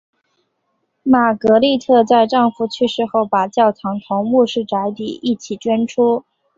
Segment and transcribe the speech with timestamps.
[1.03, 6.25] 玛格丽特在丈夫去世后把教堂同牧师宅邸一起捐出。